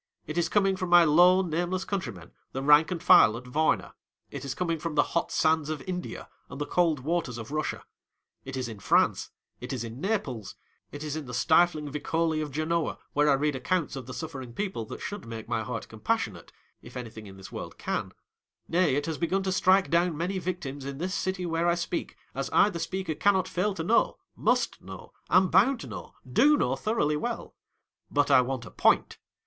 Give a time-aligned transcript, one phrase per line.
[0.25, 3.93] It is coming from my low, nameless countrymen, the rank and file at Varna;
[4.31, 7.85] it is coming from the hot sands of India, and the cold waters of Russia;
[8.43, 9.29] it is in France;
[9.59, 10.55] it is in Naples;
[10.91, 14.53] it is in the stifling Vicoli of Genoa, where I read accounts of the suffering
[14.53, 18.11] people that should make my heart compassionate, if anything in this world can;
[18.67, 22.17] nay, it has begun to strike down many victims in this city where I speak,
[22.33, 24.17] as I the speaker cannot fail to know—
[24.49, 27.53] must know— am bound to know— do know thoroughly well.
[28.09, 29.19] But I want a point.